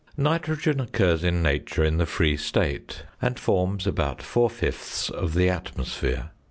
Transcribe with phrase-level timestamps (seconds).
[0.17, 5.47] Nitrogen occurs in nature in the free state, and forms about four fifths of the
[5.47, 6.31] atmosphere.